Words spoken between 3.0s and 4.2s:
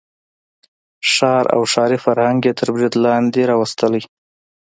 لاندې راوستلی.